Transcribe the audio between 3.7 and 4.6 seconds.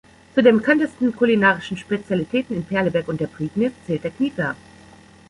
zählt der Knieper.